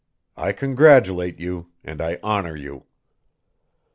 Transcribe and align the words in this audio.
I 0.35 0.51
congratulate 0.51 1.39
you 1.39 1.67
and 1.83 2.01
I 2.01 2.17
honor 2.23 2.55
you." 2.55 2.85